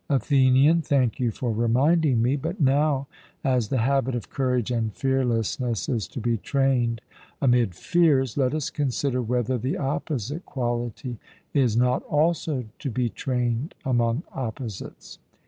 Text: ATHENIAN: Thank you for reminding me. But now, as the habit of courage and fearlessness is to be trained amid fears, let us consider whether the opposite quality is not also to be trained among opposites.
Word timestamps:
ATHENIAN: 0.09 0.81
Thank 0.81 1.19
you 1.19 1.29
for 1.29 1.51
reminding 1.51 2.23
me. 2.23 2.35
But 2.35 2.59
now, 2.59 3.05
as 3.43 3.67
the 3.67 3.77
habit 3.77 4.15
of 4.15 4.31
courage 4.31 4.71
and 4.71 4.91
fearlessness 4.95 5.87
is 5.87 6.07
to 6.07 6.19
be 6.19 6.37
trained 6.37 7.01
amid 7.39 7.75
fears, 7.75 8.35
let 8.35 8.55
us 8.55 8.71
consider 8.71 9.21
whether 9.21 9.59
the 9.59 9.77
opposite 9.77 10.43
quality 10.43 11.19
is 11.53 11.77
not 11.77 12.01
also 12.05 12.65
to 12.79 12.89
be 12.89 13.09
trained 13.09 13.75
among 13.85 14.23
opposites. 14.33 15.19